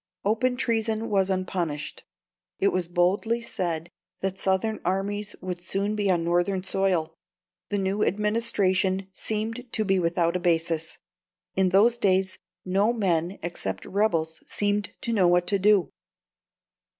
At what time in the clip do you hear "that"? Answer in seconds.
4.21-4.39